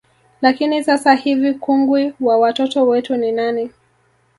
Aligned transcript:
Lakini 0.41 0.83
sasa 0.83 1.13
hivi 1.13 1.53
kungwi 1.53 2.13
wa 2.19 2.37
watoto 2.37 2.87
wetu 2.87 3.17
ni 3.17 3.31
nani 3.31 3.71